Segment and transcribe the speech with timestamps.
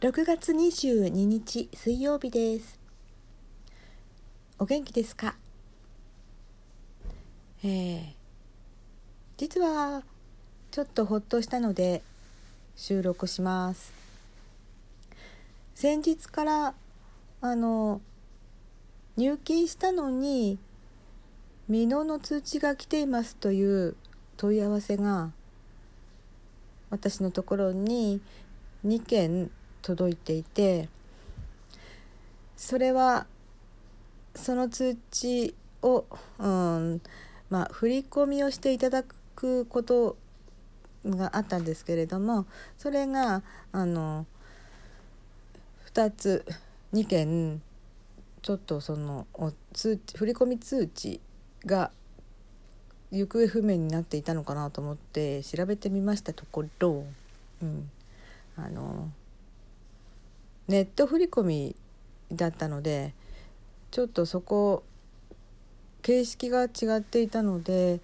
[0.00, 2.80] 6月22日水曜日です。
[4.58, 5.36] お元気ですか？
[7.62, 8.04] えー、
[9.36, 10.02] 実は
[10.70, 12.02] ちょっとほっとしたので
[12.76, 13.92] 収録します。
[15.74, 16.74] 先日から
[17.42, 18.00] あの
[19.18, 20.58] 入金したのに
[21.66, 23.96] 未納の通知が来ていますという
[24.38, 25.30] 問い合わせが
[26.88, 28.22] 私のところに
[28.86, 29.50] 2件
[29.82, 30.88] 届いていて
[32.56, 33.26] それは
[34.34, 36.04] その通知を、
[36.38, 37.00] うん
[37.48, 39.02] まあ、振り込みをしていただ
[39.34, 40.16] くこと
[41.04, 44.26] があったんですけれどもそれがあの
[45.92, 46.44] 2つ
[46.92, 47.62] 2件
[48.42, 49.26] ちょっとその
[49.72, 51.20] 通知振り込み通知
[51.64, 51.90] が
[53.10, 57.04] 行方不明になっていたのかなと思って調べてみましたところ、
[57.62, 57.90] うん、
[58.56, 59.10] あの
[60.70, 61.76] ネット振り込み
[62.30, 63.12] だったので
[63.90, 64.84] ちょっとそこ
[66.02, 67.98] 形式が違っていたので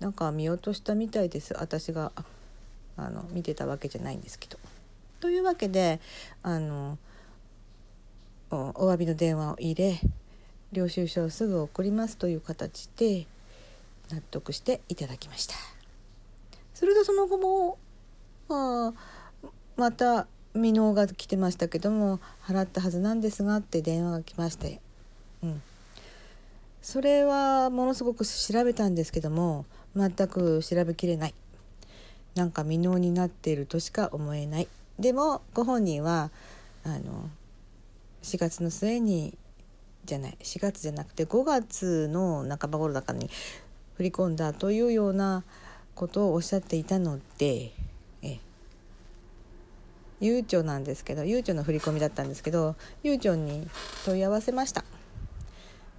[0.00, 2.10] なんか見落としたみたいです私が
[2.96, 4.58] あの見てたわけじゃないんですけど。
[5.20, 6.00] というわけで
[6.42, 6.98] あの
[8.50, 10.00] お詫びの電話を入れ
[10.72, 13.26] 領収書をすぐ送りますという形で
[14.10, 15.54] 納得していただきました
[16.74, 17.78] するとその後も
[18.48, 18.92] あ
[19.76, 20.26] また
[20.58, 24.80] 未納が来てましたけども払ったはずなんですがって電話が来まして、
[25.42, 25.62] うん、
[26.82, 29.64] それはものすごく調べたんですけども
[29.96, 31.34] 全く調べきれない。
[32.34, 34.68] なんか未納になっているとしか思えない。
[34.98, 36.30] でもご本人は
[36.84, 37.30] あの
[38.22, 39.36] 4月の末に
[40.04, 43.30] じゃない4月じゃなくて5月の半ば頃だからに
[43.96, 45.44] 振り込んだというような
[45.94, 47.72] ことをおっしゃっていたので
[50.20, 53.68] ゆうちょなんですけどゆうちょの振り込みだったんですけどゆうちょに
[54.04, 54.84] 問い合わせました。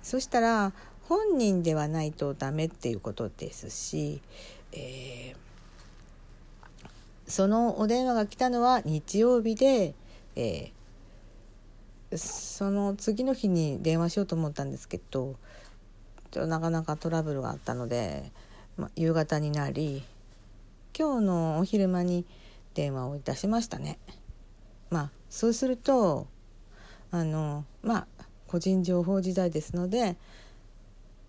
[0.02, 0.74] そしたら
[1.08, 4.22] 本人ではないとダメっていうことですし、
[4.72, 5.36] えー、
[7.28, 9.96] そのお電話が来たのは日曜日で、
[10.36, 15.36] えー、その次の日に電話しようと思ったんですけど
[16.36, 18.32] なかなかトラブルがあったので、
[18.78, 20.04] ま、夕方になり
[20.98, 22.26] 今日のお昼間に
[22.74, 24.00] 電話をいたしましたね。
[24.90, 26.28] まあそうすると
[27.12, 28.08] あのまあ
[28.48, 30.18] 個人情報時代ですので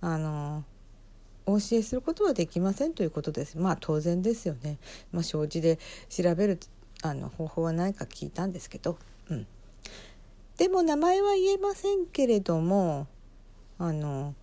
[0.00, 0.64] あの
[1.46, 3.58] お教えすることはできませんということです。
[3.58, 4.78] まあ当然ですよね、
[5.12, 6.58] まあ、承知で調べる
[7.02, 8.98] あの方法はないか聞いたんですけど、
[9.30, 9.46] うん、
[10.58, 13.06] でも名前は言えませんけれども
[13.78, 14.34] あの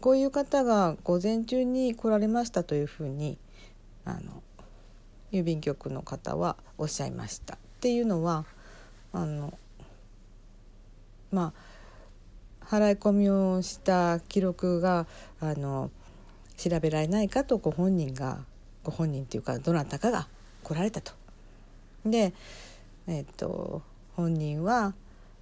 [0.00, 3.38] こういう方が午前中に来られましたというふうに
[4.04, 4.42] あの
[5.32, 8.44] 郵便局の方はおっしゃいましたっていうのは
[9.12, 9.58] あの
[11.30, 11.52] ま
[12.60, 15.06] あ払い込みをした記録が
[15.40, 15.90] あの
[16.56, 18.38] 調べられないかとご本人が
[18.84, 20.28] ご本人っていうかどなたかが
[20.62, 21.12] 来られたと。
[22.04, 22.32] で、
[23.06, 23.82] えっと
[24.14, 24.94] 本人は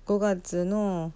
[0.06, 1.12] 5月の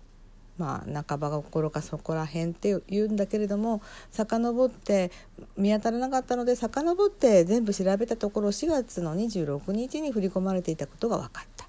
[0.59, 5.11] まあ、半ばが心かそこら辺って言うんだけれども遡って
[5.57, 11.67] 見当たらなかったので遡って全部調べたところ4月の26日に振り込まれていたことが分かった。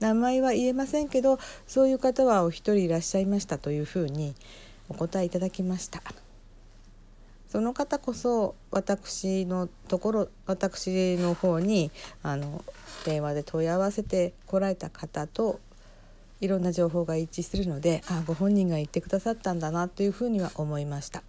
[0.00, 4.34] 名前は言えませんけどそういう方はお一人いらっしゃいましたというふうに
[4.90, 6.02] お答えいただきました。
[7.48, 11.90] その方こそ私のところ私の方に
[12.22, 12.62] あの
[13.06, 15.60] 電話で問い合わせてこられた方と
[16.40, 21.22] いろんな情報が一致するのであご本人が言ってくださったんだなというふうには思いました。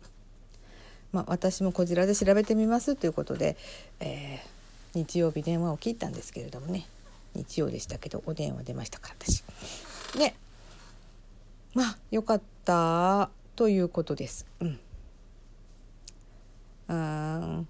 [1.13, 3.55] まあ、私もこちらで調べてみますということで、
[4.01, 6.85] えー、日曜日電話を切ったんですけれどもね
[7.33, 9.43] 日曜でしたけどお電話出ましたから私。
[10.17, 10.35] で
[11.73, 14.45] まあよかったということです。
[14.59, 14.79] うん、
[16.87, 17.63] あ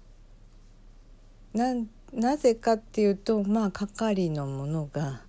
[1.54, 5.20] なんなぜかっていうとまあ係のものが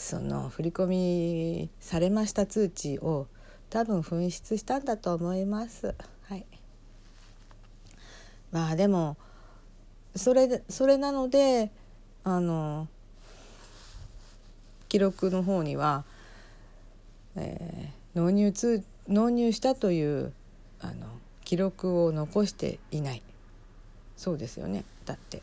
[0.00, 3.28] その振り込みされました通知を
[3.68, 5.94] 多分紛失したんだと思います。
[6.22, 6.46] はい、
[8.50, 9.18] まあでも
[10.16, 11.70] それそれなので
[12.24, 12.88] あの
[14.88, 16.04] 記録の方には、
[17.36, 20.32] えー、納入通納入したという
[20.80, 21.06] あの
[21.44, 23.22] 記録を残していない
[24.16, 25.42] そうですよねだって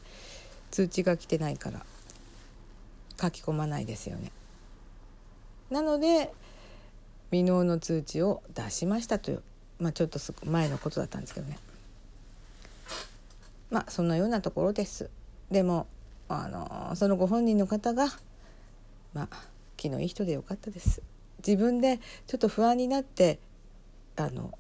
[0.72, 1.86] 通知が来てないから
[3.22, 4.32] 書き込まないですよね。
[5.70, 6.32] なので
[7.32, 9.44] 未納の通知を出しましたという、
[9.80, 11.58] まあ、ちょっと前のことだったんですけどね。
[13.70, 15.10] まあそんなようなところです。
[15.52, 15.88] でも
[16.30, 18.08] あのそのご本人の方が
[19.14, 19.28] まあ
[19.76, 21.02] 気のいい人でよかったです。
[21.46, 23.40] 自分でちょっと不安になって
[24.16, 24.58] あの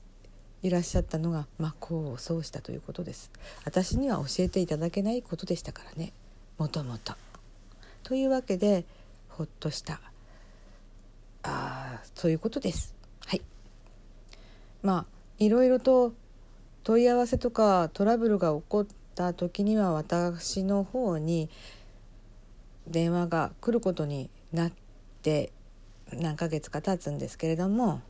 [0.61, 3.31] いらっしゃったのが真っ向を奏したということです。
[3.63, 6.11] 私には教えていただけないことでしたからね。
[6.57, 7.13] もともと。
[8.03, 8.83] というわけで
[9.29, 10.01] ほっとした。
[12.15, 12.95] そういうことです。
[13.25, 13.41] はい
[14.81, 15.05] まあ
[15.39, 16.13] いろいろと
[16.83, 21.49] 問い合わせとかトラブルが起こった時には私の方に
[22.87, 24.71] 電話が来ることになっ
[25.21, 25.51] て
[26.13, 28.01] 何ヶ月か経つんですけれども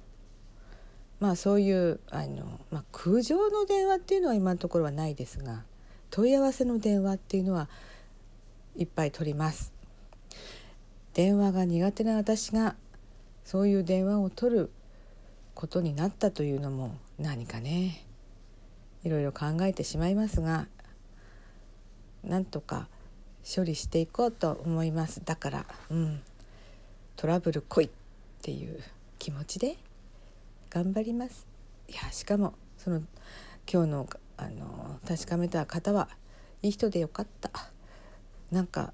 [1.19, 5.63] まあそういうあの、まあ、空上の電話っていうのは今のところはないですが
[6.11, 7.69] 問い合わせの電話っていうのは
[8.75, 9.73] いっぱい取ります。
[11.13, 12.75] 電話が苦手な私が
[13.47, 14.71] そういう電話を取る
[15.53, 18.03] ことになったというのも何かね。
[19.05, 20.67] いろいろ考えてしまいますが
[22.25, 22.89] なんとか
[23.55, 25.21] 処理していこうと思います。
[25.23, 26.21] だからうん
[27.15, 27.89] トラブル来いっ
[28.41, 28.83] ていう
[29.17, 29.77] 気持ちで
[30.69, 31.47] 頑張ります。
[31.87, 33.01] いやしかもその
[33.71, 36.09] 今日のあの確かめた方は
[36.61, 37.49] いい人でよかった。
[38.51, 38.91] なんか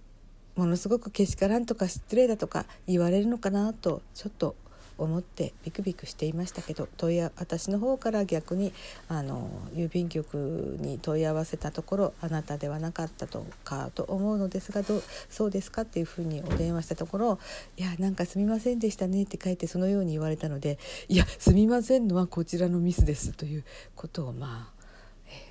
[0.55, 4.55] ものすごくけしからんとか失礼だとか言われるのかなとちょっと
[4.97, 8.73] 思ってビクビクしていましたけど問い私の方から逆に
[9.07, 17.39] あの郵便局に問い合わせたところあなたではなかったとかと思うのですがどうそうですかっていうふうにお電話したところ
[17.77, 20.77] 「いやなんかすみませんでしたね」って書いてそのように言われたので
[21.09, 23.63] 「いやすみませんのはこちらのミスです」という
[23.95, 24.71] ことをま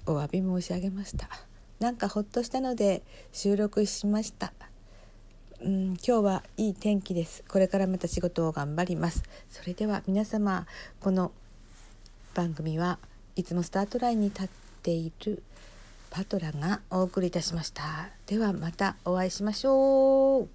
[0.06, 1.28] あ、お詫び申し上げました。
[1.80, 3.02] なんかほっとしたので
[3.32, 4.52] 収録しました。
[5.64, 7.44] うん、今日はいい天気です。
[7.46, 9.22] これからまた仕事を頑張ります。
[9.48, 10.66] それでは皆様、
[10.98, 11.30] この
[12.34, 12.98] 番組は
[13.36, 14.48] いつもスタートラインに立っ
[14.82, 15.40] ている
[16.10, 18.08] パトラがお送りいたしました。
[18.26, 20.48] ではまたお会いしましょう。